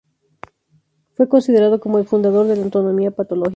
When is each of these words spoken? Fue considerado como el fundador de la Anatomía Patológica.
Fue 1.13 1.29
considerado 1.29 1.79
como 1.79 1.99
el 1.99 2.07
fundador 2.07 2.47
de 2.47 2.55
la 2.55 2.63
Anatomía 2.63 3.11
Patológica. 3.11 3.49